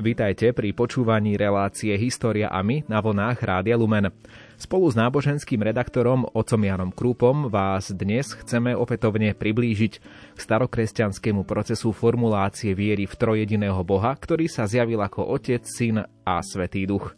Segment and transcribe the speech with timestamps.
[0.00, 4.08] Vítajte pri počúvaní relácie História a my na vlnách Rádia Lumen.
[4.56, 9.92] Spolu s náboženským redaktorom otcom Janom Krúpom vás dnes chceme opätovne priblížiť
[10.32, 16.40] k starokresťanskému procesu formulácie viery v trojediného Boha, ktorý sa zjavil ako Otec, Syn a
[16.40, 17.12] Svetý Duch.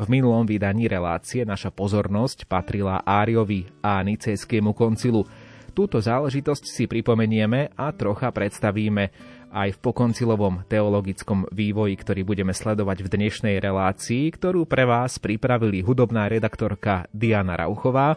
[0.00, 5.28] V minulom vydaní relácie naša pozornosť patrila Áriovi a Nicejskému koncilu.
[5.76, 9.12] Túto záležitosť si pripomenieme a trocha predstavíme
[9.52, 15.84] aj v pokoncilovom teologickom vývoji, ktorý budeme sledovať v dnešnej relácii, ktorú pre vás pripravili
[15.84, 18.16] hudobná redaktorka Diana Rauchová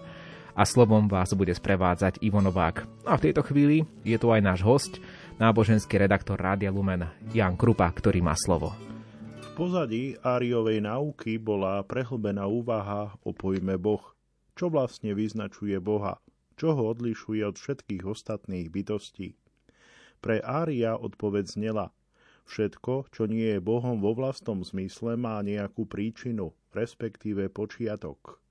[0.56, 2.88] a slovom vás bude sprevádzať Ivo Novák.
[3.04, 5.04] A v tejto chvíli je tu aj náš host,
[5.36, 7.04] náboženský redaktor Rádia Lumen
[7.36, 8.72] Jan Krupa, ktorý má slovo.
[9.44, 14.16] V pozadí Áriovej náuky bola prehlbená úvaha o pojme Boh.
[14.56, 16.24] Čo vlastne vyznačuje Boha?
[16.56, 19.36] Čo ho odlišuje od všetkých ostatných bytostí?
[20.26, 21.94] Pre Ária odpoveď znela
[22.50, 28.42] Všetko, čo nie je Bohom vo vlastnom zmysle, má nejakú príčinu, respektíve počiatok.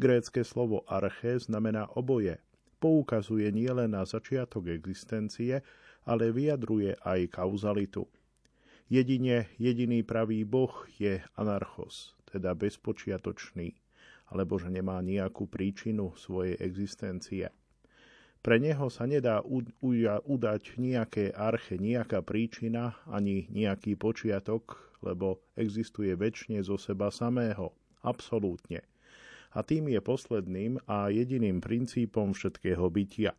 [0.00, 2.40] Grécke slovo arche znamená oboje.
[2.80, 5.60] Poukazuje nielen na začiatok existencie,
[6.08, 8.08] ale vyjadruje aj kauzalitu.
[8.88, 13.76] Jedine jediný pravý Boh je anarchos, teda bezpočiatočný,
[14.32, 17.52] alebo že nemá nejakú príčinu svojej existencie.
[18.40, 26.64] Pre neho sa nedá udať nejaké arche, nejaká príčina, ani nejaký počiatok, lebo existuje väčšine
[26.64, 28.80] zo seba samého, absolútne.
[29.52, 33.36] A tým je posledným a jediným princípom všetkého bytia.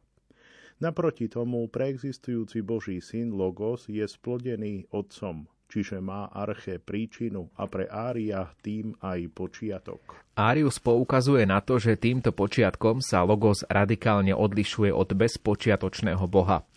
[0.78, 7.88] Naproti tomu preexistujúci Boží syn Logos je splodený Otcom, čiže má arche príčinu a pre
[7.88, 10.28] Ária tým aj počiatok.
[10.36, 16.68] Árius poukazuje na to, že týmto počiatkom sa Logos radikálne odlišuje od bezpočiatočného Boha.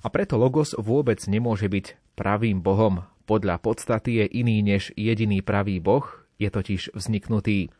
[0.00, 3.02] A preto Logos vôbec nemôže byť pravým Bohom.
[3.26, 6.06] Podľa podstaty je iný než jediný pravý Boh,
[6.38, 7.74] je totiž vzniknutý.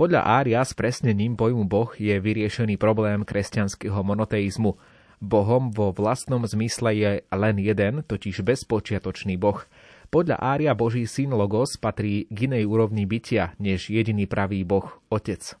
[0.00, 4.80] Podľa Ária s presnením pojmu Boh je vyriešený problém kresťanského monoteizmu.
[5.20, 9.60] Bohom vo vlastnom zmysle je len jeden, totiž bezpočiatočný Boh–
[10.10, 15.54] podľa Ária Boží syn Logos patrí k inej úrovni bytia, než jediný pravý Boh, Otec.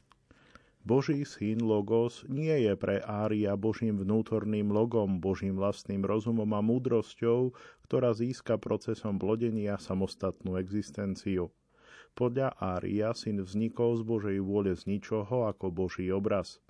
[0.82, 7.54] Boží syn Logos nie je pre Ária Božím vnútorným logom, Božím vlastným rozumom a múdrosťou,
[7.86, 11.54] ktorá získa procesom plodenia samostatnú existenciu.
[12.18, 16.58] Podľa Ária syn vznikol z Božej vôle z ničoho ako Boží obraz–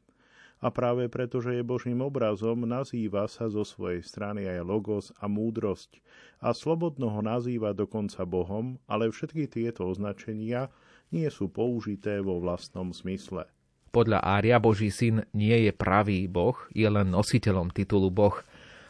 [0.61, 5.25] a práve preto, že je Božím obrazom, nazýva sa zo svojej strany aj logos a
[5.25, 6.05] múdrosť
[6.45, 10.69] a slobodno ho nazýva dokonca Bohom, ale všetky tieto označenia
[11.13, 13.49] nie sú použité vo vlastnom zmysle.
[13.91, 18.39] Podľa Ária Boží syn nie je pravý Boh, je len nositeľom titulu Boh.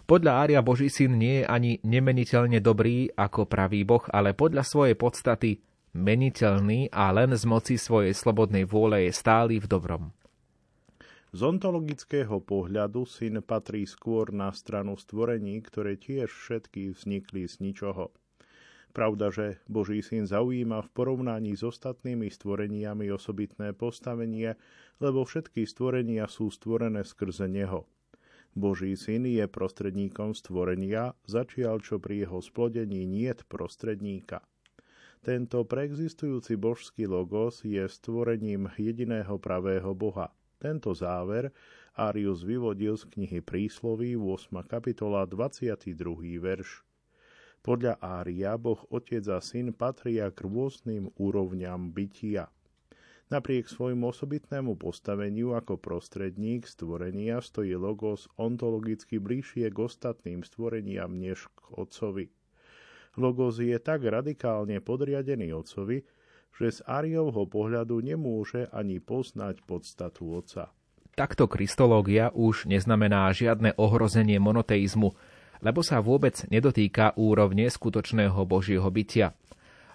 [0.04, 4.98] Podľa Ária Boží syn nie je ani nemeniteľne dobrý ako pravý Boh, ale podľa svojej
[5.00, 5.64] podstaty
[5.96, 10.12] meniteľný a len z moci svojej slobodnej vôle je stály v dobrom.
[11.30, 18.10] Z ontologického pohľadu syn patrí skôr na stranu stvorení, ktoré tiež všetky vznikli z ničoho.
[18.90, 24.58] Pravda, že Boží syn zaujíma v porovnaní s ostatnými stvoreniami osobitné postavenie,
[24.98, 27.86] lebo všetky stvorenia sú stvorené skrze neho.
[28.58, 34.42] Boží syn je prostredníkom stvorenia, začial čo pri jeho splodení niet prostredníka.
[35.22, 41.48] Tento preexistujúci božský logos je stvorením jediného pravého Boha– tento záver
[41.96, 44.60] Arius vyvodil z knihy Prísloví 8.
[44.68, 45.96] kapitola 22.
[46.36, 46.84] verš.
[47.64, 52.52] Podľa Ária Boh Otec a Syn patria k rôznym úrovňam bytia.
[53.32, 61.48] Napriek svojmu osobitnému postaveniu ako prostredník stvorenia stojí Logos ontologicky bližšie k ostatným stvoreniam než
[61.56, 62.28] k Otcovi.
[63.16, 66.04] Logos je tak radikálne podriadený Otcovi,
[66.56, 70.72] že z Ariovho pohľadu nemôže ani poznať podstatu Otca.
[71.18, 75.12] Takto kristológia už neznamená žiadne ohrozenie monoteizmu,
[75.60, 79.36] lebo sa vôbec nedotýka úrovne skutočného Božieho bytia.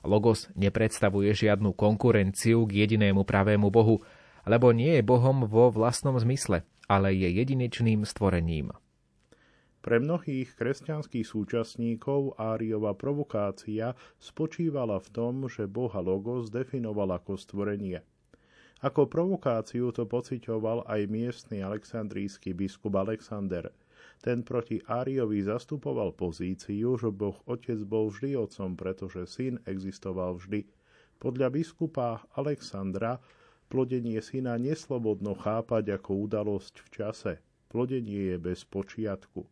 [0.06, 4.06] Logos nepredstavuje žiadnu konkurenciu k jedinému pravému Bohu,
[4.46, 8.70] lebo nie je Bohom vo vlastnom zmysle, ale je jedinečným stvorením.
[9.86, 18.02] Pre mnohých kresťanských súčasníkov Áriova provokácia spočívala v tom, že Boha Logos definoval ako stvorenie.
[18.82, 23.70] Ako provokáciu to pocitoval aj miestny aleksandrijský biskup Alexander.
[24.26, 30.66] Ten proti Áriovi zastupoval pozíciu, že Boh Otec bol vždy otcom, pretože syn existoval vždy.
[31.22, 33.22] Podľa biskupa Alexandra
[33.70, 37.34] plodenie syna neslobodno chápať ako udalosť v čase.
[37.70, 39.46] Plodenie je bez počiatku.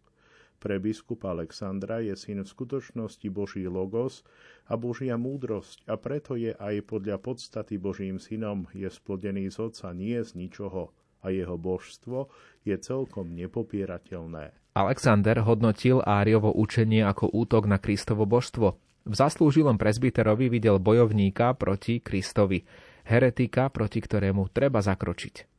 [0.64, 4.24] Pre biskupa Alexandra je syn v skutočnosti Boží logos
[4.64, 9.92] a Božia múdrosť a preto je aj podľa podstaty Božím synom, je splodený z Otca
[9.92, 12.32] nie z ničoho a jeho božstvo
[12.64, 14.56] je celkom nepopierateľné.
[14.80, 18.80] Alexander hodnotil Áriovo učenie ako útok na Kristovo božstvo.
[19.04, 22.64] V zaslúžilom prezbiterovi videl bojovníka proti Kristovi,
[23.04, 25.53] heretika, proti ktorému treba zakročiť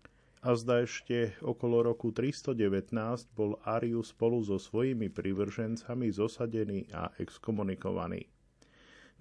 [0.44, 2.93] a zda ešte okolo roku 319
[3.32, 8.29] bol Arius spolu so svojimi privržencami zosadený a exkomunikovaný.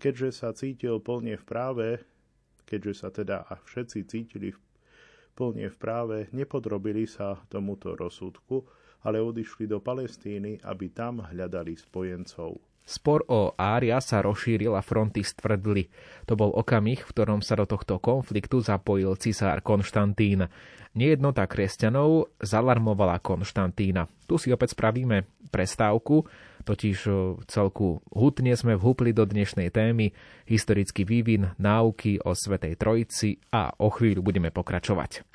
[0.03, 1.87] Keďže sa cítil plne v práve,
[2.67, 4.51] keďže sa teda a všetci cítili
[5.31, 8.67] plne v práve, nepodrobili sa tomuto rozsudku,
[9.07, 12.72] ale odišli do Palestíny, aby tam hľadali spojencov.
[12.83, 15.87] Spor o Ária sa rozšíril a fronty stvrdli.
[16.27, 20.51] To bol okamih, v ktorom sa do tohto konfliktu zapojil cisár Konštantín.
[20.93, 24.11] Nejednota kresťanov zalarmovala Konštantína.
[24.27, 26.27] Tu si opäť spravíme prestávku,
[26.67, 26.97] totiž
[27.49, 30.13] celku hutne sme vhúpli do dnešnej témy
[30.45, 35.25] historický vývin náuky o Svetej Trojici a o chvíľu budeme pokračovať.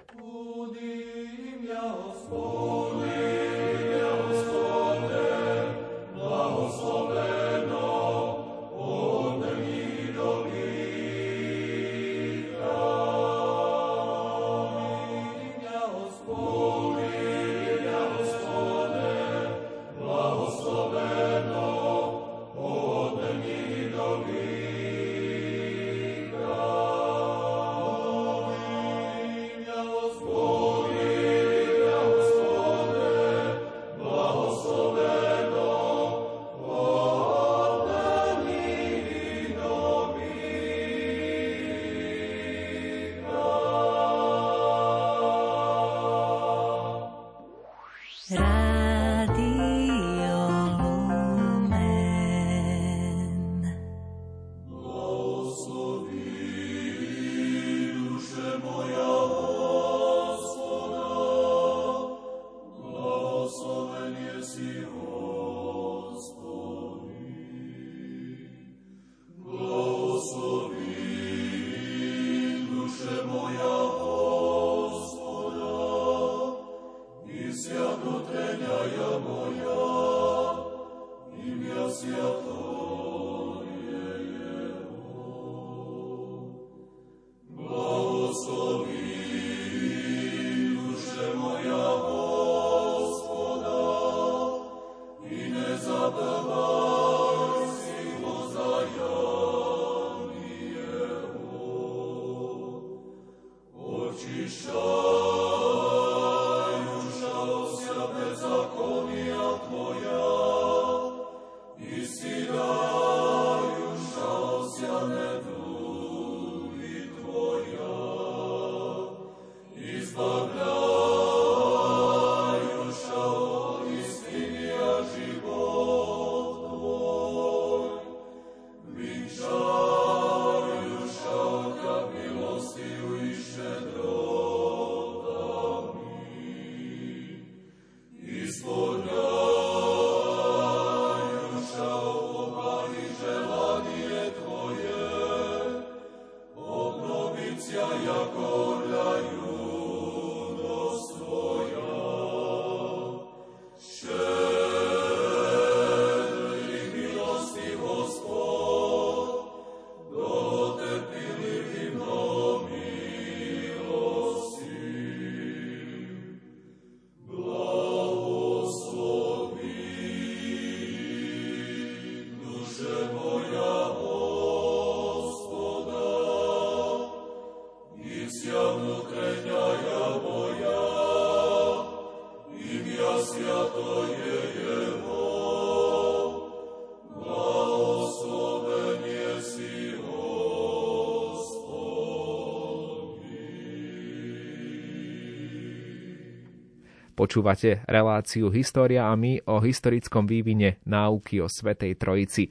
[197.19, 202.47] Počúvate reláciu História a my o historickom vývine náuky o Svetej Trojici.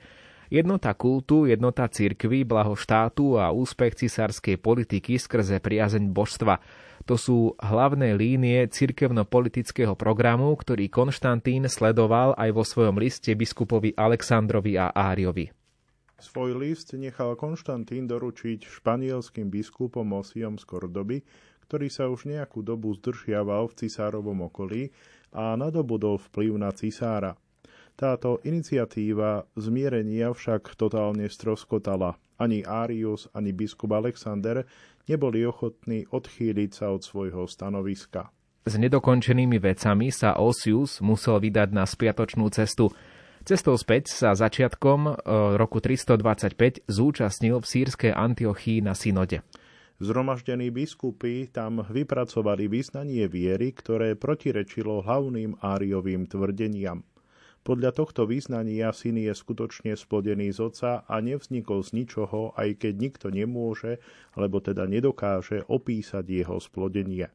[0.52, 6.60] Jednota kultu, jednota cirkvy, blaho štátu a úspech cisárskej politiky skrze priazeň božstva.
[7.08, 14.76] To sú hlavné línie cirkevno-politického programu, ktorý Konštantín sledoval aj vo svojom liste biskupovi Aleksandrovi
[14.76, 15.48] a Áriovi.
[16.20, 21.24] Svoj list nechal Konštantín doručiť španielským biskupom Osiom z Kordoby,
[21.68, 24.96] ktorý sa už nejakú dobu zdržiaval v cisárovom okolí
[25.36, 27.36] a nadobudol vplyv na cisára.
[27.98, 32.16] Táto iniciatíva zmierenia však totálne stroskotala.
[32.38, 34.64] Ani Arius, ani biskup Alexander
[35.10, 38.30] neboli ochotní odchýliť sa od svojho stanoviska.
[38.68, 42.92] S nedokončenými vecami sa Osius musel vydať na spiatočnú cestu.
[43.48, 45.12] Cestou späť sa začiatkom e,
[45.56, 49.40] roku 325 zúčastnil v sírskej Antiochii na synode.
[49.98, 57.02] Zhromaždení biskupy tam vypracovali vyznanie viery, ktoré protirečilo hlavným áriovým tvrdeniam.
[57.66, 62.94] Podľa tohto význania syn je skutočne splodený z oca a nevznikol z ničoho, aj keď
[62.96, 63.98] nikto nemôže,
[64.38, 67.28] alebo teda nedokáže opísať jeho splodenie.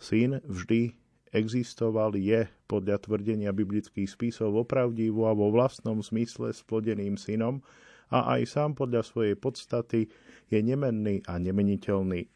[0.00, 0.94] Syn vždy
[1.34, 7.60] existoval, je podľa tvrdenia biblických spisov opravdivo a vo vlastnom zmysle splodeným synom
[8.10, 10.10] a aj sám podľa svojej podstaty
[10.50, 12.26] je nemenný a nemeniteľný.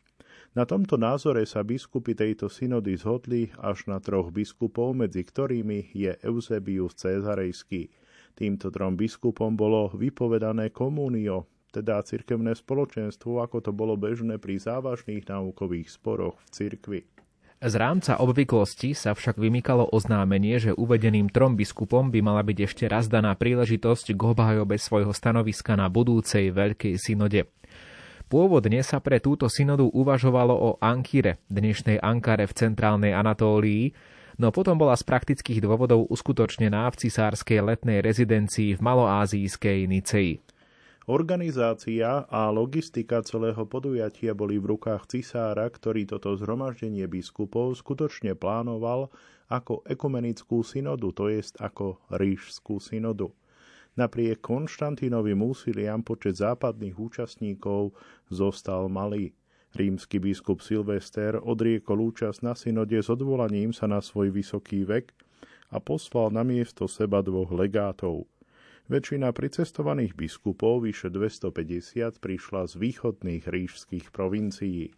[0.55, 6.15] Na tomto názore sa biskupy tejto synody zhodli až na troch biskupov, medzi ktorými je
[6.23, 7.91] Eusebius Cezarejský.
[8.39, 15.27] Týmto trom biskupom bolo vypovedané komunio, teda cirkevné spoločenstvo, ako to bolo bežné pri závažných
[15.27, 17.01] náukových sporoch v cirkvi.
[17.65, 22.85] Z rámca obvyklosti sa však vymykalo oznámenie, že uvedeným trom biskupom by mala byť ešte
[22.87, 27.49] raz daná príležitosť k obhajobe svojho stanoviska na budúcej Veľkej synode.
[28.25, 33.93] Pôvodne sa pre túto synodu uvažovalo o Ankire, dnešnej Ankare v centrálnej Anatólii,
[34.41, 40.41] no potom bola z praktických dôvodov uskutočnená v cisárskej letnej rezidencii v maloázijskej Niceji.
[41.05, 49.13] Organizácia a logistika celého podujatia boli v rukách cisára, ktorý toto zhromaždenie biskupov skutočne plánoval
[49.53, 53.29] ako ekumenickú synodu, to jest ako ríšskú synodu.
[53.95, 57.95] Napriek Konštantínovým úsiliam počet západných účastníkov
[58.27, 59.31] zostal malý.
[59.75, 65.15] Rímsky biskup Silvester odriekol účasť na synode s odvolaním sa na svoj vysoký vek
[65.71, 68.27] a poslal na miesto seba dvoch legátov.
[68.85, 74.93] Väčšina pricestovaných biskupov, vyše 250, prišla z východných ríšských provincií.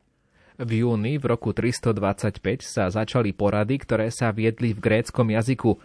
[0.57, 5.77] V júni v roku 325 sa začali porady, ktoré sa viedli v gréckom jazyku.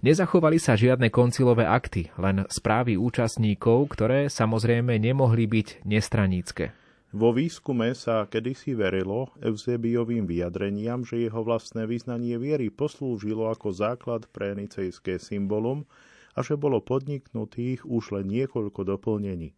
[0.00, 6.72] Nezachovali sa žiadne koncilové akty, len správy účastníkov, ktoré samozrejme nemohli byť nestranícke.
[7.12, 14.24] Vo výskume sa kedysi verilo Eusebiovým vyjadreniam, že jeho vlastné vyznanie viery poslúžilo ako základ
[14.32, 15.84] pre nicejské symbolum
[16.32, 19.52] a že bolo podniknutých už len niekoľko doplnení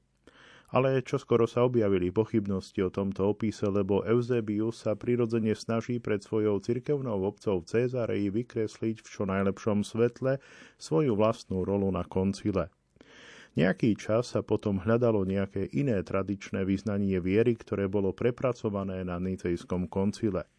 [0.72, 6.58] ale čoskoro sa objavili pochybnosti o tomto opise, lebo Eusebius sa prirodzene snaží pred svojou
[6.64, 7.68] cirkevnou obcov v
[8.32, 10.40] vykresliť v čo najlepšom svetle
[10.80, 12.72] svoju vlastnú rolu na koncile.
[13.52, 19.92] Nejaký čas sa potom hľadalo nejaké iné tradičné vyznanie viery, ktoré bolo prepracované na Nicejskom
[19.92, 20.48] koncile–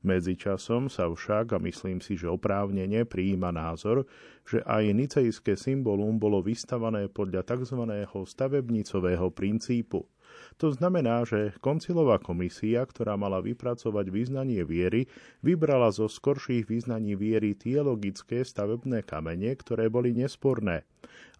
[0.00, 4.08] Medzičasom sa však, a myslím si, že oprávnene, prijíma názor,
[4.48, 7.84] že aj nicejské symbolum bolo vystavané podľa tzv.
[8.08, 10.08] stavebnicového princípu.
[10.56, 15.10] To znamená, že koncilová komisia, ktorá mala vypracovať význanie viery,
[15.42, 20.86] vybrala zo skorších význaní viery teologické stavebné kamene, ktoré boli nesporné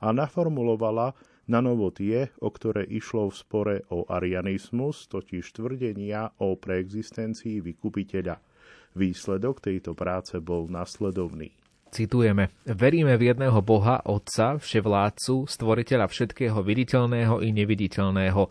[0.01, 1.13] a naformulovala
[1.51, 8.50] na novo tie, o ktoré išlo v spore o arianizmus, totiž tvrdenia o preexistencii vykupiteľa.
[8.95, 11.55] Výsledok tejto práce bol nasledovný.
[11.91, 18.43] Citujeme, veríme v jedného Boha, Otca, vševládcu, stvoriteľa všetkého viditeľného i neviditeľného,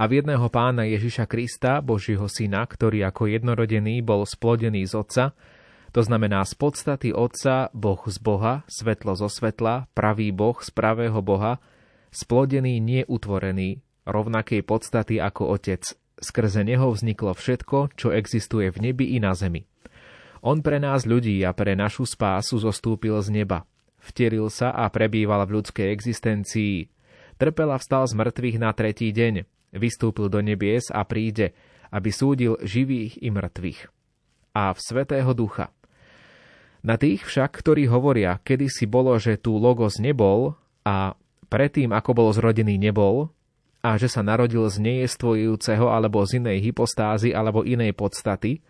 [0.00, 5.24] a v jedného pána Ježiša Krista, Božího syna, ktorý ako jednorodený bol splodený z Otca,
[5.90, 11.18] to znamená z podstaty Otca, Boh z Boha, svetlo zo svetla, pravý Boh z pravého
[11.18, 11.58] Boha,
[12.14, 19.18] splodený neutvorený, rovnakej podstaty ako Otec, Skrze neho vzniklo všetko, čo existuje v nebi i
[19.18, 19.64] na zemi.
[20.40, 23.68] On pre nás ľudí a pre našu spásu zostúpil z neba.
[24.00, 26.88] Vteril sa a prebýval v ľudskej existencii.
[27.36, 29.44] Trpel a vstal z mŕtvych na tretí deň.
[29.76, 31.52] Vystúpil do nebies a príde,
[31.92, 33.80] aby súdil živých i mŕtvych.
[34.56, 35.72] A v Svetého Ducha.
[36.80, 41.12] Na tých však, ktorí hovoria, kedy si bolo, že tu Logos nebol a
[41.52, 43.28] predtým, ako bol zrodený, nebol,
[43.80, 48.60] a že sa narodil z nejestvujúceho alebo z inej hypostázy alebo inej podstaty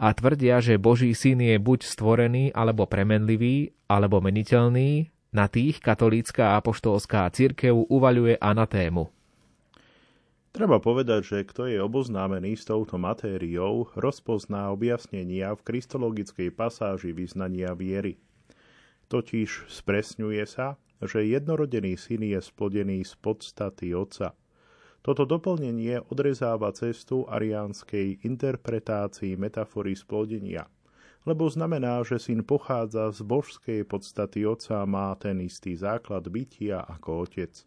[0.00, 6.54] a tvrdia, že Boží syn je buď stvorený alebo premenlivý alebo meniteľný, na tých katolícka
[6.54, 9.10] a apoštolská církev uvaľuje anatému.
[10.54, 17.74] Treba povedať, že kto je oboznámený s touto matériou, rozpozná objasnenia v kristologickej pasáži vyznania
[17.74, 18.22] viery.
[19.10, 24.38] Totiž spresňuje sa, že jednorodený syn je splodený z podstaty Otca–
[25.04, 30.64] toto doplnenie odrezáva cestu ariánskej interpretácii metafory splodenia.
[31.24, 36.84] lebo znamená, že syn pochádza z božskej podstaty otca a má ten istý základ bytia
[36.84, 37.64] ako otec.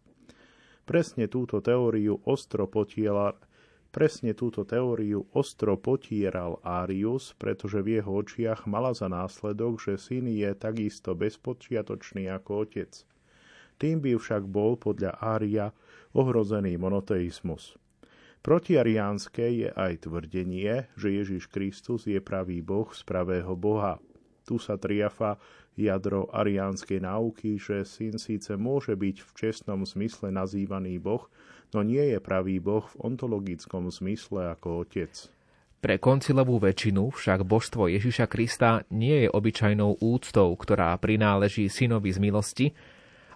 [0.86, 3.34] Presne túto teóriu ostro potiela,
[3.88, 10.28] Presne túto teóriu ostro potieral Arius, pretože v jeho očiach mala za následok, že syn
[10.28, 12.92] je takisto bezpočiatočný ako otec.
[13.80, 15.72] Tým by však bol podľa Ária
[16.18, 17.78] ohrozený monoteizmus.
[18.42, 24.02] Protiariánske je aj tvrdenie, že Ježiš Kristus je pravý Boh z pravého Boha.
[24.42, 25.38] Tu sa triafa
[25.78, 31.30] jadro ariánskej náuky, že syn síce môže byť v čestnom zmysle nazývaný Boh,
[31.70, 35.30] no nie je pravý Boh v ontologickom zmysle ako Otec.
[35.78, 42.18] Pre koncilovú väčšinu však božstvo Ježiša Krista nie je obyčajnou úctou, ktorá prináleží synovi z
[42.18, 42.66] milosti,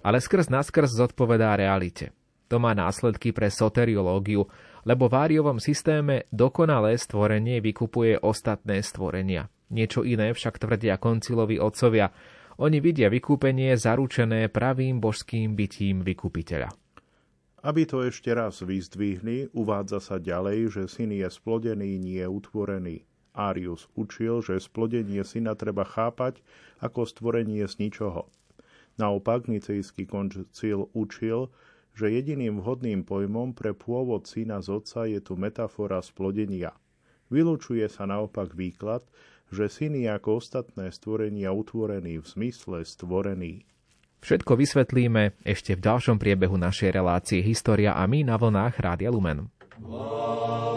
[0.03, 2.11] ale skrz naskrz zodpovedá realite.
[2.53, 4.45] To má následky pre soteriológiu,
[4.85, 9.49] lebo v Áriovom systéme dokonalé stvorenie vykupuje ostatné stvorenia.
[9.73, 12.13] Niečo iné však tvrdia koncilovi otcovia.
[12.61, 16.69] Oni vidia vykúpenie zaručené pravým božským bytím vykupiteľa.
[17.65, 23.09] Aby to ešte raz vyzdvihli, uvádza sa ďalej, že syn je splodený, nie utvorený.
[23.33, 26.45] Arius učil, že splodenie syna treba chápať
[26.85, 28.29] ako stvorenie z ničoho.
[29.01, 31.49] Naopak Nicejský koncil učil,
[31.93, 36.73] že jediným vhodným pojmom pre pôvod syna z otca je tu metafora splodenia.
[37.29, 39.05] Vylučuje sa naopak výklad,
[39.53, 43.69] že syn je ako ostatné stvorenia utvorený v zmysle stvorený.
[44.23, 49.51] Všetko vysvetlíme ešte v ďalšom priebehu našej relácie História a my na vlnách Rádia Lumen.
[49.83, 50.72] Wow.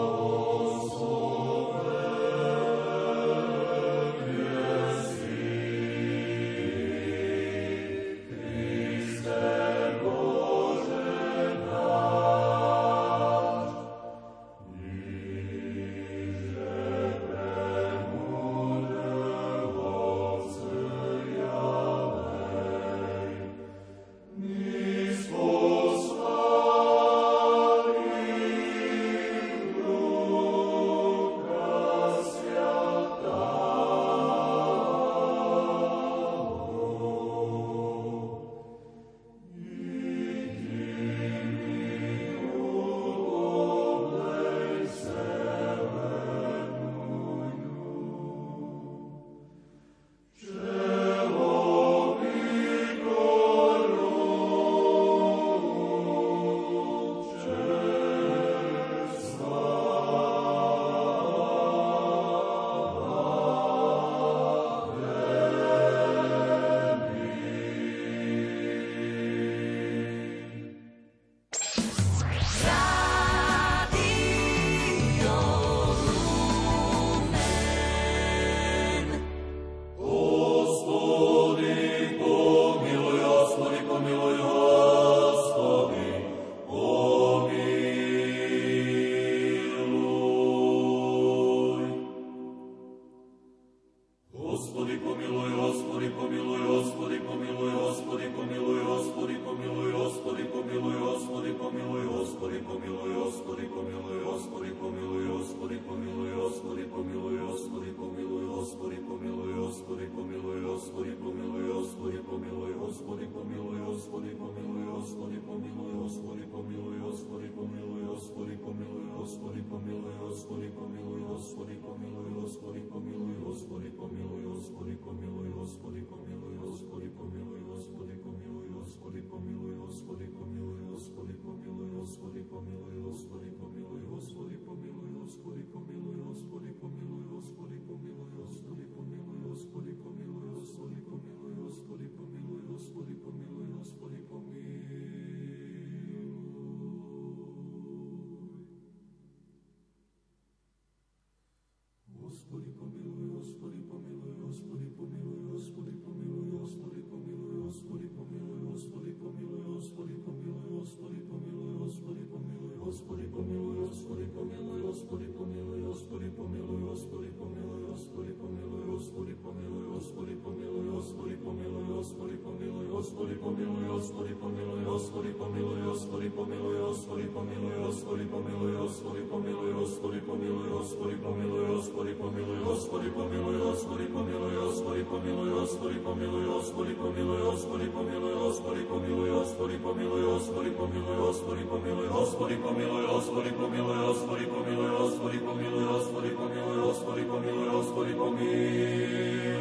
[191.96, 199.56] pomiluj, hospody pomiluj, hospody pomiluj, hospody pomiluj, hospody pomiluj, hospody pomiluj, hospody pomiluj, hospody pomiluj.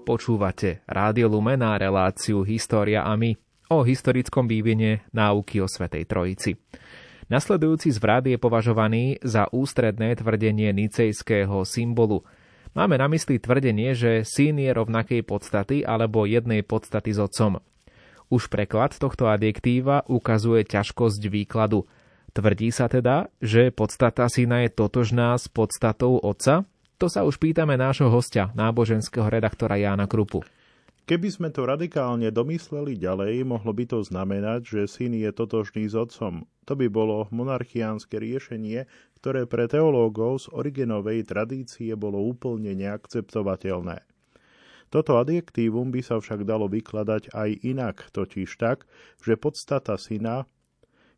[0.04, 6.58] Počúvate Rádio Lumená reláciu História a my o historickom vývine náuky o Svetej Trojici.
[7.30, 12.26] Nasledujúci zvrat je považovaný za ústredné tvrdenie nicejského symbolu.
[12.74, 17.62] Máme na mysli tvrdenie, že syn je rovnakej podstaty alebo jednej podstaty s otcom.
[18.30, 21.86] Už preklad tohto adjektíva ukazuje ťažkosť výkladu.
[22.34, 26.66] Tvrdí sa teda, že podstata syna je totožná s podstatou otca,
[27.00, 30.44] to sa už pýtame nášho hostia, náboženského redaktora Jána Krupu.
[31.10, 35.98] Keby sme to radikálne domysleli ďalej, mohlo by to znamenať, že syn je totožný s
[35.98, 36.46] otcom.
[36.70, 38.86] To by bolo monarchiánske riešenie,
[39.18, 44.06] ktoré pre teológov z originovej tradície bolo úplne neakceptovateľné.
[44.86, 48.86] Toto adjektívum by sa však dalo vykladať aj inak, totiž tak,
[49.18, 50.46] že podstata syna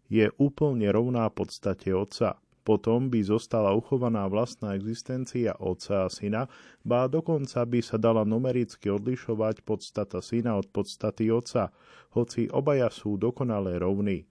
[0.08, 2.40] je úplne rovná podstate otca.
[2.62, 6.46] Potom by zostala uchovaná vlastná existencia otca a syna,
[6.86, 11.74] ba dokonca by sa dala numericky odlišovať podstata syna od podstaty otca,
[12.14, 14.30] hoci obaja sú dokonale rovní.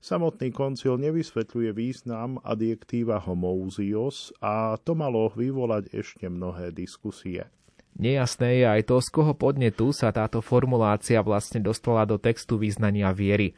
[0.00, 7.48] Samotný koncil nevysvetľuje význam adjektíva homouzios a to malo vyvolať ešte mnohé diskusie.
[8.00, 13.12] Nejasné je aj to, z koho podnetu sa táto formulácia vlastne dostala do textu význania
[13.12, 13.52] viery.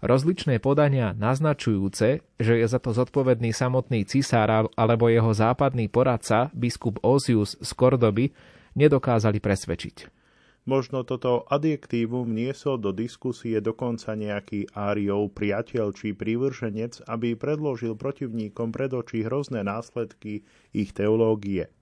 [0.00, 7.04] Rozličné podania naznačujúce, že je za to zodpovedný samotný cisár alebo jeho západný poradca, biskup
[7.04, 8.32] Osius z Kordoby,
[8.80, 10.08] nedokázali presvedčiť.
[10.64, 18.72] Možno toto adjektívum niesol do diskusie dokonca nejaký Áriov priateľ či prívrženec, aby predložil protivníkom
[18.72, 21.68] pred oči hrozné následky ich teológie–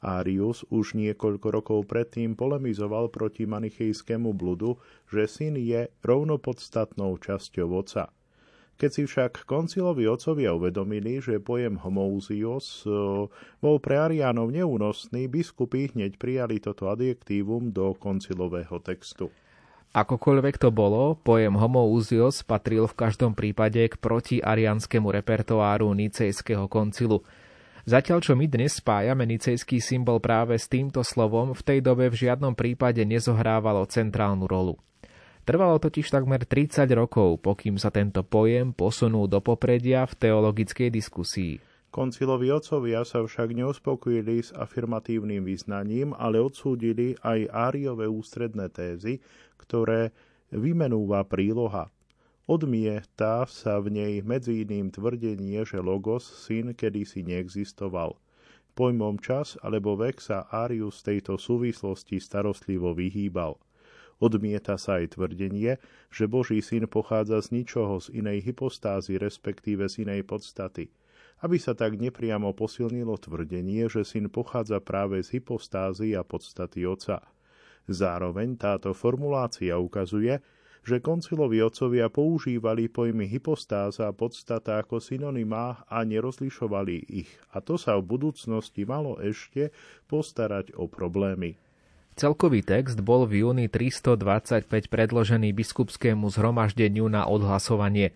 [0.00, 4.80] Arius už niekoľko rokov predtým polemizoval proti manichejskému bludu,
[5.12, 8.08] že syn je rovnopodstatnou časťou oca.
[8.80, 13.28] Keď si však koncilovi otcovia uvedomili, že pojem homouzios e,
[13.60, 19.28] bol pre Ariánov neúnosný, biskupy hneď prijali toto adjektívum do koncilového textu.
[19.92, 27.20] Akokoľvek to bolo, pojem homouzios patril v každom prípade k protiarianskému repertoáru Nicejského koncilu–
[27.88, 32.28] Zatiaľ, čo my dnes spájame nicejský symbol práve s týmto slovom, v tej dobe v
[32.28, 34.76] žiadnom prípade nezohrávalo centrálnu rolu.
[35.48, 41.54] Trvalo totiž takmer 30 rokov, pokým sa tento pojem posunul do popredia v teologickej diskusii.
[41.90, 49.18] Koncilovi otcovia sa však neuspokojili s afirmatívnym vyznaním, ale odsúdili aj áriové ústredné tézy,
[49.58, 50.14] ktoré
[50.54, 51.90] vymenúva príloha.
[52.50, 58.18] Odmieta sa v nej medzi iným tvrdenie, že Logos, syn, kedysi neexistoval.
[58.74, 63.54] Pojmom čas alebo vek sa Arius tejto súvislosti starostlivo vyhýbal.
[64.18, 65.78] Odmieta sa aj tvrdenie,
[66.10, 70.90] že Boží syn pochádza z ničoho z inej hypostázy, respektíve z inej podstaty.
[71.46, 77.22] Aby sa tak nepriamo posilnilo tvrdenie, že syn pochádza práve z hypostázy a podstaty Otca.
[77.86, 80.42] Zároveň táto formulácia ukazuje,
[80.84, 87.30] že koncilovi otcovia používali pojmy hypostáza a podstata ako synonymá a nerozlišovali ich.
[87.52, 89.72] A to sa v budúcnosti malo ešte
[90.08, 91.60] postarať o problémy.
[92.18, 98.12] Celkový text bol v júni 325 predložený biskupskému zhromaždeniu na odhlasovanie.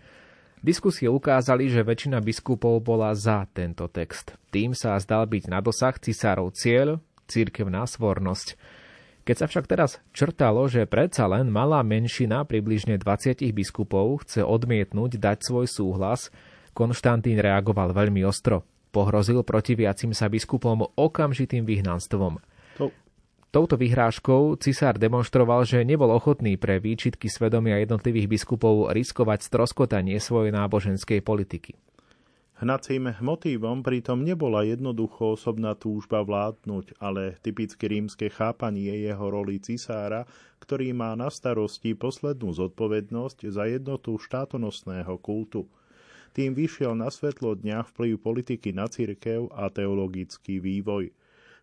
[0.64, 4.36] Diskusie ukázali, že väčšina biskupov bola za tento text.
[4.48, 8.56] Tým sa zdal byť na dosah cisárov cieľ, církevná svornosť.
[9.24, 15.16] Keď sa však teraz črtalo, že predsa len malá menšina približne 20 biskupov chce odmietnúť
[15.16, 16.28] dať svoj súhlas,
[16.76, 18.68] Konštantín reagoval veľmi ostro.
[18.92, 22.36] Pohrozil protiviacim sa biskupom okamžitým vyhnanstvom.
[22.76, 22.90] To...
[23.48, 30.50] Touto vyhrážkou cisár demonstroval, že nebol ochotný pre výčitky svedomia jednotlivých biskupov riskovať stroskotanie svojej
[30.50, 31.78] náboženskej politiky.
[32.64, 40.24] Hnacím motívom pritom nebola jednoducho osobná túžba vládnuť, ale typické rímske chápanie jeho roli cisára,
[40.64, 45.68] ktorý má na starosti poslednú zodpovednosť za jednotu štátonosného kultu.
[46.32, 51.12] Tým vyšiel na svetlo dňa vplyv politiky na cirkev a teologický vývoj.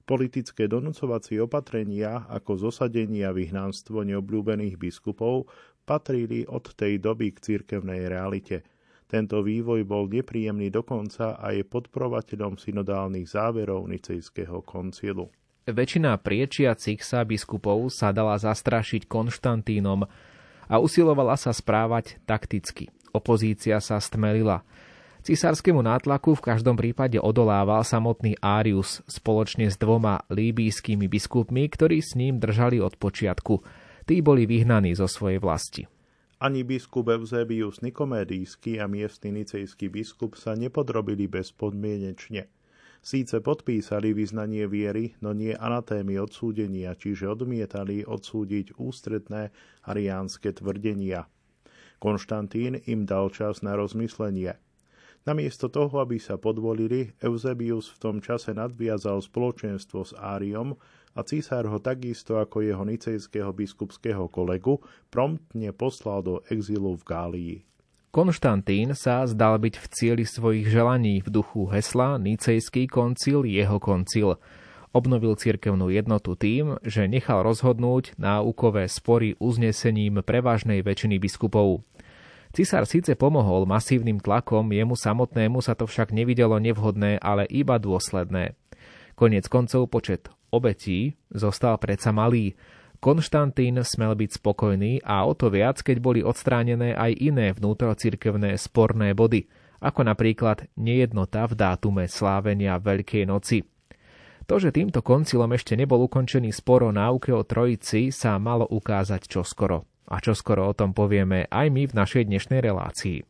[0.06, 5.50] Politické donúcovacie opatrenia ako zosadenie a vyhnánstvo neobľúbených biskupov
[5.82, 8.62] patrili od tej doby k cirkevnej realite.
[9.12, 15.28] Tento vývoj bol nepríjemný dokonca a je podporovateľom synodálnych záverov Nicejského koncilu.
[15.67, 20.08] Väčšina priečiacich sa biskupov sa dala zastrašiť Konštantínom
[20.71, 22.88] a usilovala sa správať takticky.
[23.12, 24.63] Opozícia sa stmelila–
[25.21, 32.17] Cisárskému nátlaku v každom prípade odolával samotný Arius spoločne s dvoma líbijskými biskupmi, ktorí s
[32.17, 33.62] ním držali od počiatku.
[34.10, 35.86] Tí boli vyhnaní zo svojej vlasti.
[36.42, 42.50] Ani biskup Eusebius Nikomédijský a miestny nicejský biskup sa nepodrobili bezpodmienečne.
[42.98, 49.54] Síce podpísali vyznanie viery, no nie anatémy odsúdenia, čiže odmietali odsúdiť ústredné
[49.86, 51.30] ariánske tvrdenia.
[52.02, 54.58] Konštantín im dal čas na rozmyslenie–
[55.22, 60.74] Namiesto toho, aby sa podvolili, Eusebius v tom čase nadviazal spoločenstvo s Áriom
[61.12, 64.80] a císar ho takisto ako jeho nicejského biskupského kolegu
[65.12, 67.56] promptne poslal do exilu v Gálii.
[68.12, 74.36] Konštantín sa zdal byť v cieli svojich želaní v duchu hesla Nicejský koncil jeho koncil.
[74.91, 81.88] Obnovil cirkevnú jednotu tým, že nechal rozhodnúť náukové spory uznesením prevažnej väčšiny biskupov.
[82.52, 88.60] Cisár síce pomohol masívnym tlakom, jemu samotnému sa to však nevidelo nevhodné, ale iba dôsledné.
[89.15, 92.54] Konec koncov počet obetí zostal predsa malý.
[93.02, 99.18] Konštantín smel byť spokojný a o to viac, keď boli odstránené aj iné vnútrocirkevné sporné
[99.18, 99.50] body,
[99.82, 103.66] ako napríklad nejednota v dátume slávenia Veľkej noci.
[104.46, 109.26] To, že týmto koncilom ešte nebol ukončený spor o náuke o trojici, sa malo ukázať
[109.26, 113.24] čoskoro a čo skoro o tom povieme aj my v našej dnešnej relácii.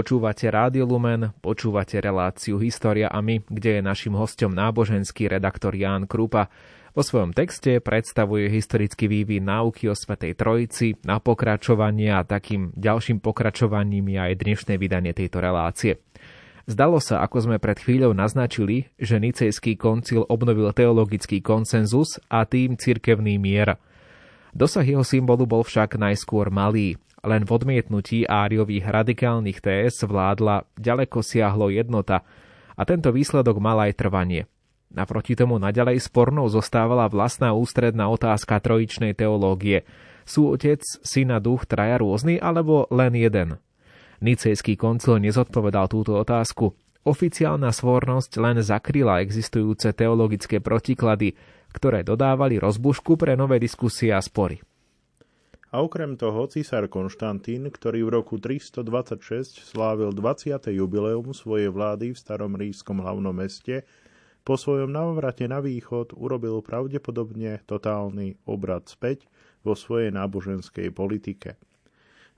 [0.00, 6.08] Počúvate Rádio Lumen, počúvate reláciu História a my, kde je našim hostom náboženský redaktor Ján
[6.08, 6.48] Krupa.
[6.96, 13.20] Vo svojom texte predstavuje historický vývin náuky o Svetej Trojici, na pokračovanie a takým ďalším
[13.20, 16.00] pokračovaním je aj dnešné vydanie tejto relácie.
[16.64, 22.80] Zdalo sa, ako sme pred chvíľou naznačili, že Nicejský koncil obnovil teologický konsenzus a tým
[22.80, 23.76] cirkevný mier.
[24.56, 31.20] Dosah jeho symbolu bol však najskôr malý, len v odmietnutí áriových radikálnych TS vládla ďaleko
[31.20, 32.24] siahlo jednota
[32.76, 34.48] a tento výsledok mal aj trvanie.
[34.90, 39.86] Naproti tomu naďalej spornou zostávala vlastná ústredná otázka trojičnej teológie.
[40.26, 43.48] Sú otec, syna, duch traja rôzny alebo len jeden?
[44.20, 46.74] Nicejský koncil nezodpovedal túto otázku.
[47.06, 51.32] Oficiálna svornosť len zakryla existujúce teologické protiklady,
[51.72, 54.60] ktoré dodávali rozbušku pre nové diskusie a spory.
[55.70, 60.66] A okrem toho cisár Konštantín, ktorý v roku 326 slávil 20.
[60.66, 63.86] jubileum svojej vlády v starom rískom hlavnom meste,
[64.42, 69.30] po svojom navrate na východ urobil pravdepodobne totálny obrad späť
[69.62, 71.54] vo svojej náboženskej politike.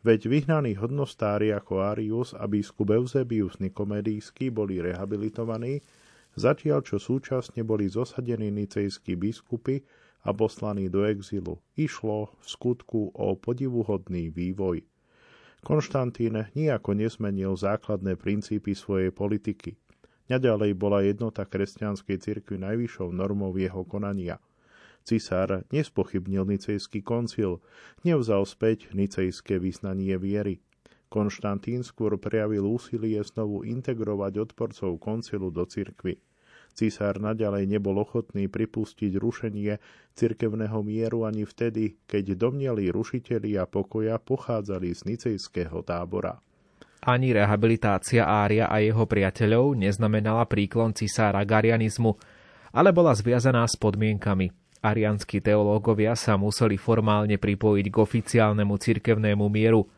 [0.04, 5.80] Veď vyhnaní hodnostári ako Arius a biskup Eusebius Nikomedijský boli rehabilitovaní,
[6.36, 9.80] zatiaľ čo súčasne boli zosadení nicejskí biskupy
[10.22, 11.58] a poslaný do exilu.
[11.74, 14.86] Išlo v skutku o podivuhodný vývoj.
[15.62, 19.78] Konštantín nijako nesmenil základné princípy svojej politiky.
[20.26, 24.42] Naďalej bola jednota kresťanskej cirkvi najvyššou normou jeho konania.
[25.02, 27.58] Cisár nespochybnil nicejský koncil,
[28.06, 30.62] nevzal späť nicejské vyznanie viery.
[31.10, 36.22] Konštantín skôr prejavil úsilie znovu integrovať odporcov koncilu do cirkvy.
[36.72, 39.76] Cisár naďalej nebol ochotný pripustiť rušenie
[40.16, 46.40] cirkevného mieru ani vtedy, keď domnelí rušitelia pokoja pochádzali z nicejského tábora.
[47.02, 52.14] Ani rehabilitácia Ária a jeho priateľov neznamenala príklon cisára garianizmu,
[52.72, 54.48] ale bola zviazaná s podmienkami.
[54.82, 59.84] Arianskí teológovia sa museli formálne pripojiť k oficiálnemu cirkevnému mieru–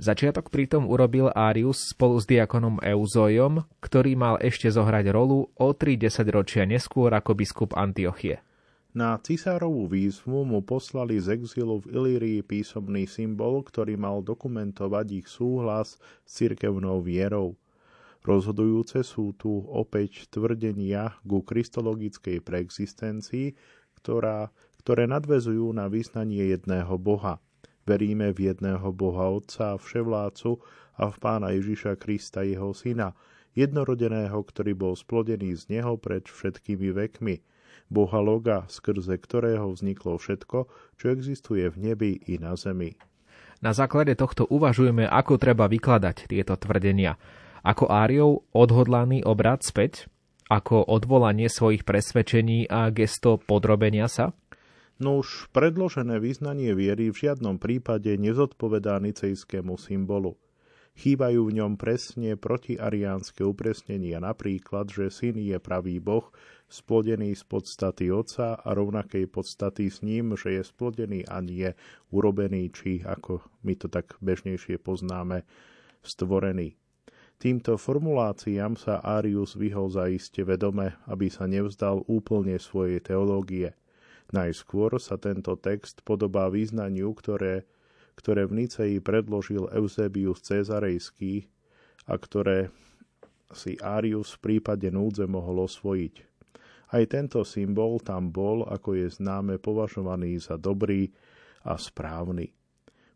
[0.00, 6.00] Začiatok pritom urobil Arius spolu s diakonom Euzojom, ktorý mal ešte zohrať rolu o 3
[6.32, 8.40] ročia neskôr ako biskup Antiochie.
[8.96, 15.28] Na cisárovú výzvu mu poslali z exilu v Ilírii písomný symbol, ktorý mal dokumentovať ich
[15.28, 17.60] súhlas s cirkevnou vierou.
[18.24, 23.52] Rozhodujúce sú tu opäť tvrdenia ku kristologickej preexistencii,
[24.00, 24.48] ktorá,
[24.80, 27.36] ktoré nadvezujú na vyznanie jedného Boha–
[27.90, 30.62] Veríme v jedného Boha Otca a Vševlácu
[30.94, 33.18] a v Pána Ježiša Krista, jeho Syna,
[33.58, 37.42] jednorodeného, ktorý bol splodený z Neho pred všetkými vekmi,
[37.90, 40.70] Boha Loga, skrze ktorého vzniklo všetko,
[41.02, 42.94] čo existuje v nebi i na zemi.
[43.58, 47.18] Na základe tohto uvažujeme, ako treba vykladať tieto tvrdenia.
[47.66, 50.06] Ako Áriov odhodlaný obrad späť?
[50.46, 54.30] Ako odvolanie svojich presvedčení a gesto podrobenia sa?
[55.00, 60.36] No už predložené vyznanie viery v žiadnom prípade nezodpovedá nicejskému symbolu.
[61.00, 66.28] Chýbajú v ňom presne protiariánske upresnenia, napríklad, že syn je pravý boh,
[66.68, 71.72] splodený z podstaty otca a rovnakej podstaty s ním, že je splodený a nie
[72.12, 75.48] urobený, či ako my to tak bežnejšie poznáme,
[76.04, 76.76] stvorený.
[77.40, 83.79] Týmto formuláciám sa Arius vyhol zaiste vedome, aby sa nevzdal úplne svojej teológie.
[84.30, 87.66] Najskôr sa tento text podobá význaniu, ktoré,
[88.14, 91.50] ktoré v Niceji predložil Eusebius Cezarejský
[92.06, 92.70] a ktoré
[93.50, 96.14] si Arius v prípade núdze mohol osvojiť.
[96.90, 101.10] Aj tento symbol tam bol, ako je známe, považovaný za dobrý
[101.66, 102.50] a správny.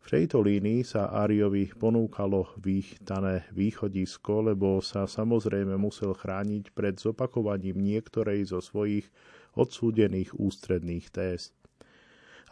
[0.05, 7.81] V tejto línii sa Ariovi ponúkalo výchtané východisko, lebo sa samozrejme musel chrániť pred zopakovaním
[7.81, 9.09] niektorej zo svojich
[9.55, 11.55] odsúdených ústredných téz.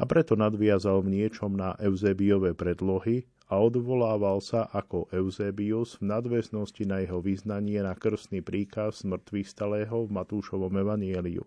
[0.01, 6.84] A preto nadviazal v niečom na Eusebiové predlohy a odvolával sa ako Eusebius v nadväznosti
[6.89, 11.45] na jeho vyznanie na krstný príkaz mŕtvych stalého v Matúšovom evanieliu.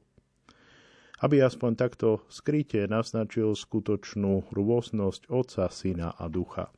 [1.19, 6.71] Aby aspoň takto skryte naznačil skutočnú rôznosť Otca, Syna a Ducha.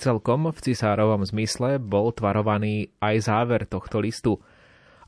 [0.00, 4.38] Celkom v cisárovom zmysle bol tvarovaný aj záver tohto listu–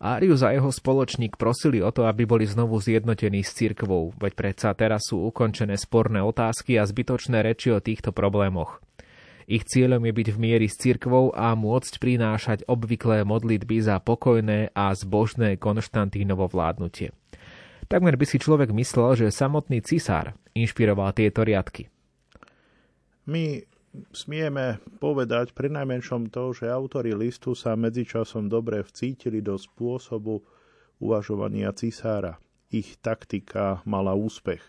[0.01, 4.73] Arius a jeho spoločník prosili o to, aby boli znovu zjednotení s cirkvou, veď predsa
[4.73, 8.81] teraz sú ukončené sporné otázky a zbytočné reči o týchto problémoch.
[9.45, 14.73] Ich cieľom je byť v miery s cirkvou a môcť prinášať obvyklé modlitby za pokojné
[14.73, 17.13] a zbožné Konštantínovo vládnutie.
[17.85, 21.93] Takmer by si človek myslel, že samotný cisár inšpiroval tieto riadky.
[23.29, 23.69] My
[24.14, 30.43] smieme povedať pri najmenšom to, že autori listu sa medzičasom dobre vcítili do spôsobu
[31.03, 32.38] uvažovania cisára.
[32.70, 34.62] Ich taktika mala úspech.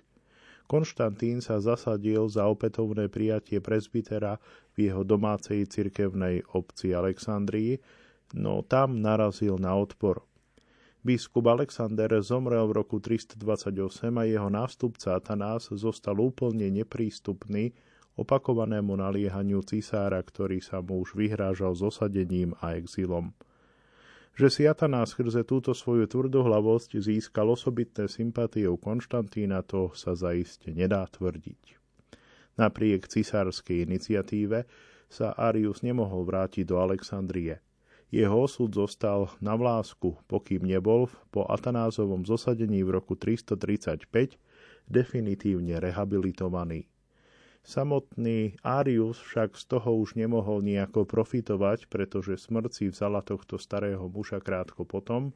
[0.65, 4.39] Konštantín sa zasadil za opätovné prijatie presbytera
[4.71, 7.83] v jeho domácej cirkevnej obci Alexandrii,
[8.31, 10.23] no tam narazil na odpor.
[11.03, 13.41] Biskup Alexander zomrel v roku 328
[14.15, 17.75] a jeho nástupca Atanás zostal úplne neprístupný
[18.21, 23.33] opakovanému naliehaniu cisára, ktorý sa mu už vyhrážal s osadením a exilom.
[24.31, 30.71] Že si Atanás skrze túto svoju tvrdohlavosť získal osobitné sympatie u Konštantína, to sa zaiste
[30.71, 31.75] nedá tvrdiť.
[32.55, 34.63] Napriek cisárskej iniciatíve
[35.11, 37.59] sa Arius nemohol vrátiť do Alexandrie.
[38.11, 44.35] Jeho osud zostal na vlásku, pokým nebol po Atanázovom zosadení v roku 335
[44.87, 46.91] definitívne rehabilitovaný.
[47.61, 54.09] Samotný Arius však z toho už nemohol nejako profitovať, pretože smrť si vzala tohto starého
[54.09, 55.29] muža krátko potom,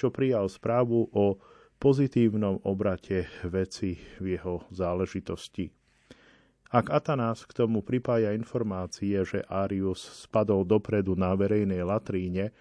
[0.00, 1.36] čo prijal správu o
[1.76, 5.68] pozitívnom obrate veci v jeho záležitosti.
[6.68, 12.52] Ak Atanás k tomu pripája informácie, že Arius spadol dopredu na verejnej latríne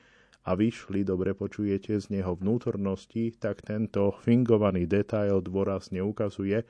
[0.47, 6.63] a vyšli, dobre počujete, z neho vnútornosti, tak tento fingovaný detail dôrazne ukazuje,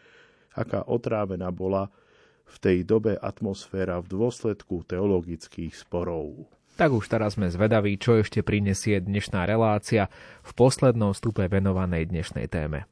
[0.57, 1.93] aká otrávená bola
[2.47, 6.47] v tej dobe atmosféra v dôsledku teologických sporov.
[6.77, 10.13] Tak už teraz sme zvedaví, čo ešte prinesie dnešná relácia
[10.45, 12.85] v poslednom stupe venovanej dnešnej téme.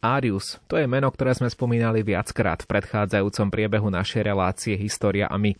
[0.00, 5.36] Arius, to je meno, ktoré sme spomínali viackrát v predchádzajúcom priebehu našej relácie História a
[5.36, 5.52] my.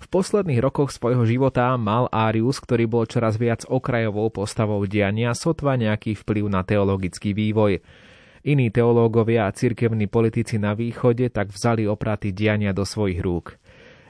[0.00, 5.76] V posledných rokoch svojho života mal Arius, ktorý bol čoraz viac okrajovou postavou diania, sotva
[5.76, 7.84] nejaký vplyv na teologický vývoj.
[8.48, 13.60] Iní teológovia a cirkevní politici na východe tak vzali opraty diania do svojich rúk.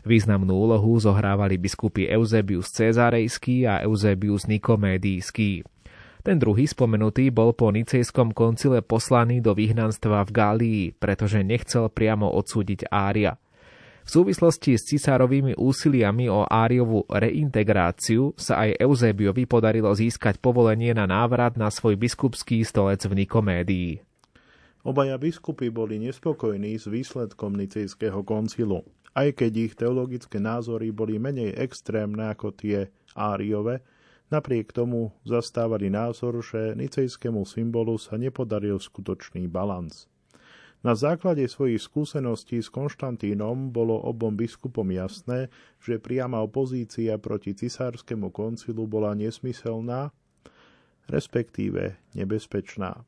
[0.07, 5.74] Významnú úlohu zohrávali biskupy Eusebius Cezarejský a Eusebius Nikomédijský.
[6.25, 12.33] Ten druhý spomenutý bol po nicejskom koncile poslaný do vyhnanstva v Gálii, pretože nechcel priamo
[12.33, 13.37] odsúdiť Ária.
[14.05, 21.05] V súvislosti s cisárovými úsiliami o Áriovú reintegráciu sa aj Eusebiovi podarilo získať povolenie na
[21.05, 23.91] návrat na svoj biskupský stolec v Nikomédii.
[24.85, 28.81] Obaja biskupy boli nespokojní s výsledkom nicejského koncilu,
[29.13, 33.81] aj keď ich teologické názory boli menej extrémne ako tie Áriove,
[34.33, 40.09] Napriek tomu zastávali názor, že nicejskému symbolu sa nepodaril skutočný balans.
[40.85, 45.49] Na základe svojich skúseností s Konštantínom bolo obom biskupom jasné,
[45.81, 50.13] že priama opozícia proti cisárskému koncilu bola nesmyselná,
[51.09, 53.01] respektíve nebezpečná.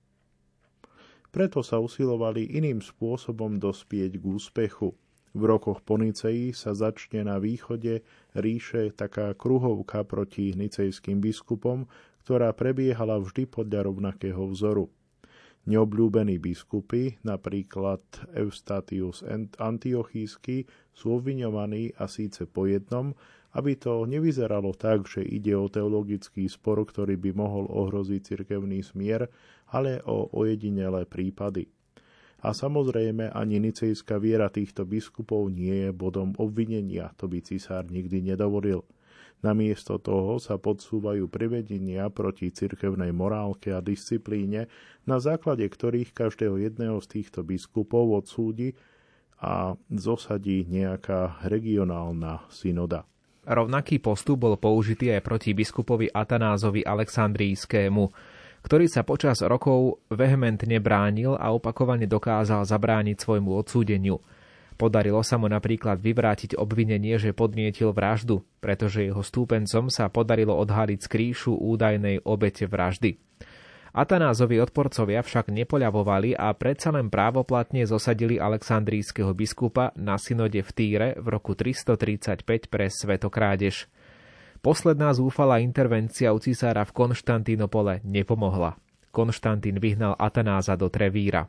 [1.29, 4.97] Preto sa usilovali iným spôsobom dospieť k úspechu–
[5.37, 8.01] v rokoch po Niceji sa začne na východe
[8.37, 11.89] ríše taká kruhovka proti nicejským biskupom,
[12.23, 14.91] ktorá prebiehala vždy podľa rovnakého vzoru.
[15.67, 18.03] Neobľúbení biskupy, napríklad
[18.39, 19.27] Eustatius
[19.59, 20.63] Antiochísky,
[20.95, 23.19] sú obviňovaní a síce po jednom,
[23.57, 29.27] aby to nevyzeralo tak, že ide o teologický spor, ktorý by mohol ohroziť cirkevný smier,
[29.75, 31.76] ale o ojedinelé prípady.
[32.45, 38.21] A samozrejme ani nicejská viera týchto biskupov nie je bodom obvinenia, to by cisár nikdy
[38.21, 38.85] nedovolil.
[39.45, 44.69] Namiesto toho sa podsúvajú privedenia proti cirkevnej morálke a disciplíne,
[45.05, 48.73] na základe ktorých každého jedného z týchto biskupov odsúdi
[49.37, 53.05] a zosadí nejaká regionálna synoda.
[53.47, 58.11] Rovnaký postup bol použitý aj proti biskupovi Atanázovi Aleksandrijskému
[58.67, 64.19] ktorý sa počas rokov vehementne bránil a opakovane dokázal zabrániť svojmu odsúdeniu.
[64.75, 70.99] Podarilo sa mu napríklad vyvrátiť obvinenie, že podnietil vraždu, pretože jeho stúpencom sa podarilo odhaliť
[70.99, 73.23] skrýšu údajnej obete vraždy.
[73.97, 81.09] Atanázovi odporcovia však nepoľavovali a predsa len právoplatne zosadili aleksandrijského biskupa na synode v Týre
[81.17, 83.89] v roku 335 pre svetokrádež.
[84.61, 88.77] Posledná zúfalá intervencia u cisára v Konštantínopole nepomohla.
[89.11, 91.49] Konštantín vyhnal Atanáza do Trevíra.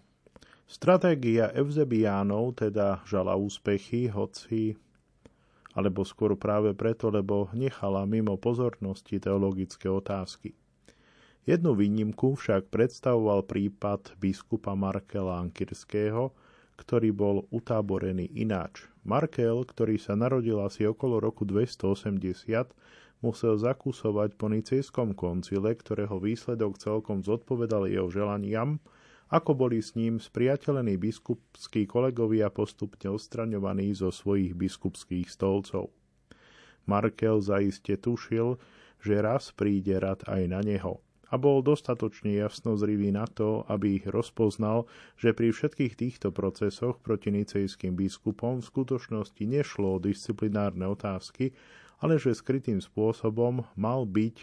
[0.67, 4.75] Stratégia Evzebiánov teda žala úspechy, hoci
[5.77, 10.57] alebo skôr práve preto, lebo nechala mimo pozornosti teologické otázky.
[11.45, 16.33] Jednu výnimku však predstavoval prípad biskupa Markela Ankirského,
[16.77, 18.85] ktorý bol utáborený ináč.
[19.01, 22.71] Markel, ktorý sa narodil asi okolo roku 280,
[23.25, 28.77] musel zakúsovať po nicejskom koncile, ktorého výsledok celkom zodpovedal jeho želaniam,
[29.27, 35.91] ako boli s ním spriateľení biskupskí kolegovia postupne odstraňovaní zo svojich biskupských stolcov.
[36.87, 38.55] Markel zaiste tušil,
[39.03, 44.05] že raz príde rad aj na neho a bol dostatočne jasnozrivý na to, aby ich
[44.07, 44.87] rozpoznal,
[45.19, 51.51] že pri všetkých týchto procesoch proti nicejským biskupom v skutočnosti nešlo o disciplinárne otázky,
[51.99, 54.37] ale že skrytým spôsobom mal byť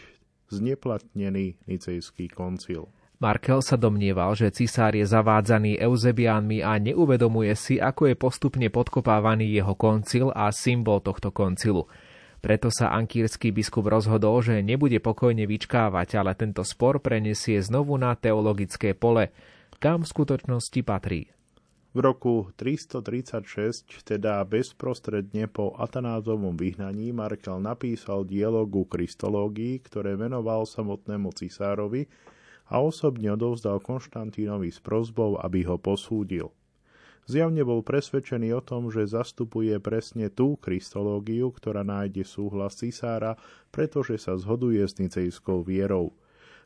[0.52, 2.90] zneplatnený nicejský koncil.
[3.22, 9.54] Markel sa domnieval, že cisár je zavádzaný Eusebiánmi a neuvedomuje si, ako je postupne podkopávaný
[9.54, 11.86] jeho koncil a symbol tohto koncilu.
[12.44, 18.12] Preto sa ankírsky biskup rozhodol, že nebude pokojne vyčkávať, ale tento spor prenesie znovu na
[18.12, 19.32] teologické pole,
[19.80, 21.32] kam v skutočnosti patrí.
[21.96, 31.32] V roku 336, teda bezprostredne po Atanázovom vyhnaní, Markel napísal dialogu kristológii, ktoré venoval samotnému
[31.32, 32.12] cisárovi
[32.68, 36.52] a osobne odovzdal Konštantínovi s prozbou, aby ho posúdil.
[37.24, 43.40] Zjavne bol presvedčený o tom, že zastupuje presne tú kristológiu, ktorá nájde súhlas cisára,
[43.72, 46.12] pretože sa zhoduje s nicejskou vierou–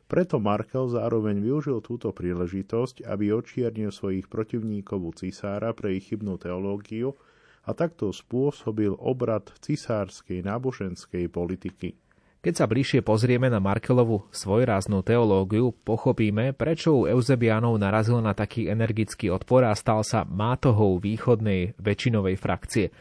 [0.09, 6.41] preto Markel zároveň využil túto príležitosť, aby očiernil svojich protivníkov u cisára pre ich chybnú
[6.41, 7.13] teológiu
[7.61, 11.93] a takto spôsobil obrad cisárskej náboženskej politiky.
[12.39, 18.71] Keď sa bližšie pozrieme na Markelovu svojráznú teológiu, pochopíme, prečo u Eusebianov narazil na taký
[18.71, 22.87] energický odpor a stal sa mátohou východnej väčšinovej frakcie–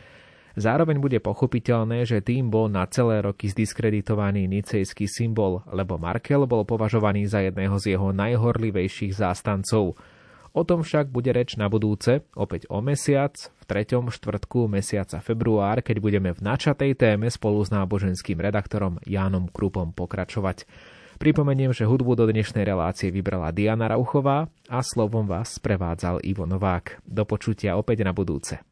[0.59, 6.67] Zároveň bude pochopiteľné, že tým bol na celé roky zdiskreditovaný nicejský symbol, lebo Markel bol
[6.67, 9.95] považovaný za jedného z jeho najhorlivejších zástancov.
[10.57, 15.85] O tom však bude reč na budúce, opäť o mesiac, v treťom štvrtku mesiaca február,
[15.85, 20.69] keď budeme v načatej téme spolu s náboženským redaktorom Jánom Krupom pokračovať.
[21.19, 27.03] Pripomeniem, že hudbu do dnešnej relácie vybrala Diana Rauchová a slovom vás sprevádzal Ivo Novák.
[27.03, 28.68] Do počutia opäť na budúce.